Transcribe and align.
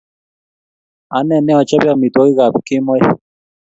Ane 1.17 1.37
ne 1.41 1.53
achope 1.61 1.87
amitwogikap 1.93 2.53
kemoi 2.67 3.03